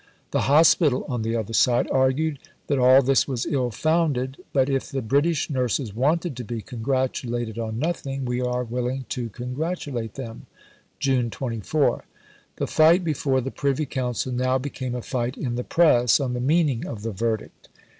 The 0.31 0.49
Hospital, 0.49 1.05
on 1.07 1.21
the 1.21 1.35
other 1.35 1.53
side, 1.53 1.87
argued 1.91 2.39
that 2.65 2.79
all 2.79 3.03
this 3.03 3.27
was 3.27 3.45
ill 3.45 3.69
founded, 3.69 4.37
but 4.51 4.67
if 4.67 4.89
the 4.89 5.03
"British 5.03 5.47
Nurses" 5.47 5.93
wanted 5.93 6.35
to 6.37 6.43
be 6.43 6.63
congratulated 6.63 7.59
on 7.59 7.77
nothing, 7.77 8.25
"we 8.25 8.41
are 8.41 8.63
willing 8.63 9.05
to 9.09 9.29
congratulate 9.29 10.15
them" 10.15 10.47
(June 10.99 11.29
24). 11.29 12.05
The 12.55 12.65
fight 12.65 13.03
before 13.03 13.41
the 13.41 13.51
Privy 13.51 13.85
Council 13.85 14.31
now 14.31 14.57
became 14.57 14.95
a 14.95 15.03
fight 15.03 15.37
in 15.37 15.53
the 15.53 15.63
press 15.63 16.19
on 16.19 16.33
the 16.33 16.39
meaning 16.41 16.83
of 16.87 17.03
the 17.03 17.11
verdict. 17.11 17.69